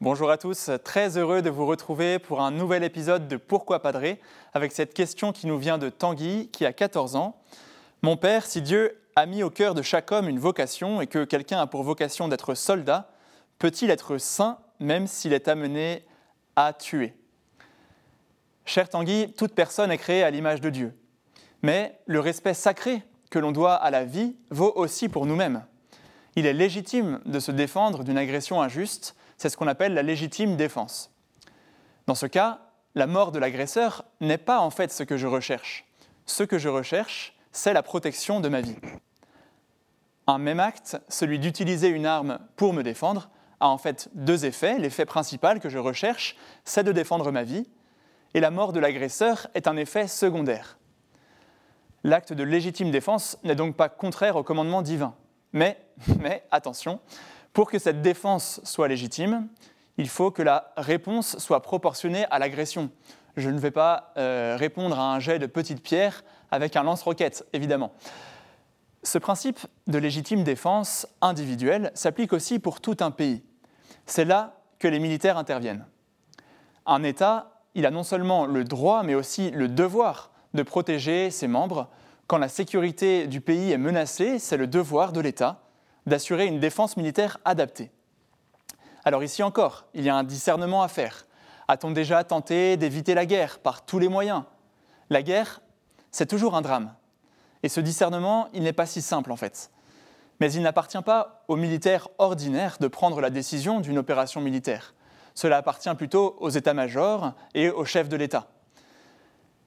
[0.00, 4.20] Bonjour à tous, très heureux de vous retrouver pour un nouvel épisode de Pourquoi Padré
[4.54, 7.42] avec cette question qui nous vient de Tanguy qui a 14 ans.
[8.02, 11.24] Mon père, si Dieu a mis au cœur de chaque homme une vocation et que
[11.24, 13.10] quelqu'un a pour vocation d'être soldat,
[13.58, 16.04] peut-il être saint même s'il est amené
[16.54, 17.16] à tuer?
[18.66, 20.96] Cher Tanguy, toute personne est créée à l'image de Dieu.
[21.62, 25.64] Mais le respect sacré que l'on doit à la vie vaut aussi pour nous-mêmes.
[26.36, 30.56] Il est légitime de se défendre d'une agression injuste c'est ce qu'on appelle la légitime
[30.56, 31.10] défense.
[32.06, 32.60] Dans ce cas,
[32.94, 35.86] la mort de l'agresseur n'est pas en fait ce que je recherche.
[36.26, 38.76] Ce que je recherche, c'est la protection de ma vie.
[40.26, 43.30] Un même acte, celui d'utiliser une arme pour me défendre,
[43.60, 44.78] a en fait deux effets.
[44.78, 47.66] L'effet principal que je recherche, c'est de défendre ma vie,
[48.34, 50.78] et la mort de l'agresseur est un effet secondaire.
[52.04, 55.14] L'acte de légitime défense n'est donc pas contraire au commandement divin.
[55.52, 55.78] Mais,
[56.20, 57.00] mais attention,
[57.52, 59.48] pour que cette défense soit légitime,
[59.96, 62.90] il faut que la réponse soit proportionnée à l'agression.
[63.36, 67.46] Je ne vais pas euh, répondre à un jet de petites pierres avec un lance-roquette,
[67.52, 67.92] évidemment.
[69.02, 73.42] Ce principe de légitime défense individuelle s'applique aussi pour tout un pays.
[74.06, 75.86] C'est là que les militaires interviennent.
[76.86, 81.48] Un État, il a non seulement le droit, mais aussi le devoir de protéger ses
[81.48, 81.88] membres.
[82.26, 85.67] Quand la sécurité du pays est menacée, c'est le devoir de l'État
[86.08, 87.90] d'assurer une défense militaire adaptée.
[89.04, 91.26] Alors ici encore, il y a un discernement à faire.
[91.68, 94.42] A-t-on déjà tenté d'éviter la guerre par tous les moyens?
[95.10, 95.60] La guerre,
[96.10, 96.94] c'est toujours un drame.
[97.62, 99.70] Et ce discernement, il n'est pas si simple en fait.
[100.40, 104.94] Mais il n'appartient pas aux militaires ordinaires de prendre la décision d'une opération militaire.
[105.34, 108.48] Cela appartient plutôt aux états-majors et aux chefs de l'État.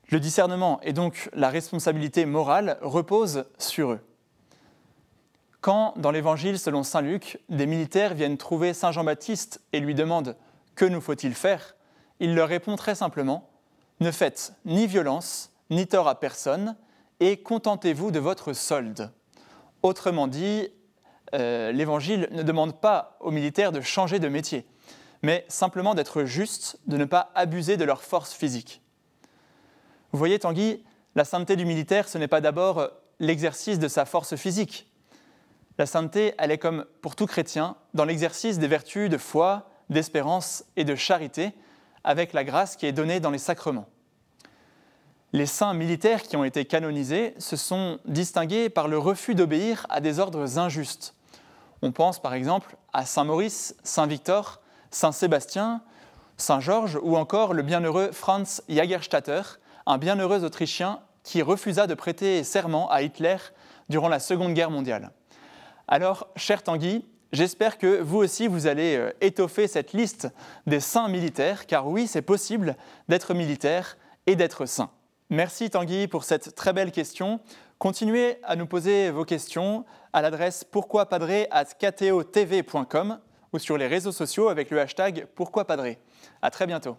[0.09, 3.99] Le discernement et donc la responsabilité morale reposent sur eux.
[5.61, 10.35] Quand, dans l'Évangile selon Saint Luc, des militaires viennent trouver Saint Jean-Baptiste et lui demandent
[10.73, 11.75] Que nous faut-il faire?
[12.19, 13.47] Il leur répond très simplement
[13.99, 16.75] Ne faites ni violence, ni tort à personne,
[17.19, 19.11] et contentez-vous de votre solde.
[19.83, 20.69] Autrement dit,
[21.35, 24.65] euh, l'Évangile ne demande pas aux militaires de changer de métier,
[25.21, 28.81] mais simplement d'être justes, de ne pas abuser de leur force physique.
[30.11, 30.83] Vous voyez, Tanguy,
[31.13, 32.89] la sainteté du militaire, ce n'est pas d'abord
[33.19, 34.90] l'exercice de sa force physique,
[35.77, 40.63] la sainteté, elle est comme pour tout chrétien dans l'exercice des vertus de foi, d'espérance
[40.75, 41.53] et de charité,
[42.03, 43.87] avec la grâce qui est donnée dans les sacrements.
[45.33, 50.01] Les saints militaires qui ont été canonisés se sont distingués par le refus d'obéir à
[50.01, 51.15] des ordres injustes.
[51.81, 54.61] On pense par exemple à Saint Maurice, Saint Victor,
[54.91, 55.81] Saint Sébastien,
[56.35, 59.41] Saint Georges ou encore le bienheureux Franz Jagerstatter,
[59.85, 63.37] un bienheureux Autrichien qui refusa de prêter serment à Hitler
[63.89, 65.11] durant la Seconde Guerre mondiale.
[65.93, 67.03] Alors, cher Tanguy,
[67.33, 70.29] j'espère que vous aussi, vous allez euh, étoffer cette liste
[70.65, 72.77] des saints militaires, car oui, c'est possible
[73.09, 74.89] d'être militaire et d'être saint.
[75.29, 77.41] Merci Tanguy pour cette très belle question.
[77.77, 83.19] Continuez à nous poser vos questions à l'adresse pourquoipadré.com
[83.51, 85.99] ou sur les réseaux sociaux avec le hashtag pourquoipadré.
[86.41, 86.95] À très bientôt.